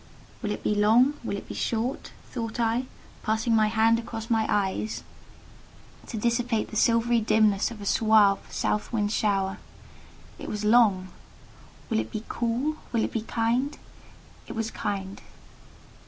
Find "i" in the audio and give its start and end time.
2.59-2.85